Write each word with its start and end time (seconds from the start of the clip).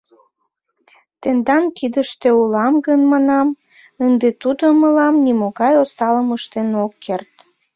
—Тендан 1.21 1.65
кидыште 1.77 2.29
улам 2.41 2.73
гын,— 2.85 3.01
манам,— 3.11 3.47
ынде 4.05 4.29
тудо 4.41 4.65
мылам 4.81 5.15
нимогай 5.25 5.73
осалым 5.83 6.27
ыштен 6.37 6.69
ок 6.83 6.93
керт. 7.05 7.33